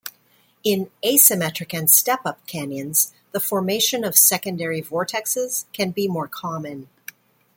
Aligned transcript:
In 0.63 0.89
asymmetric 1.05 1.77
and 1.77 1.87
step-up 1.87 2.47
canyons 2.47 3.13
the 3.33 3.39
formation 3.39 4.03
of 4.03 4.17
secondary 4.17 4.81
vortexes 4.81 5.65
can 5.73 5.91
be 5.91 6.07
more 6.07 6.27
common. 6.27 6.89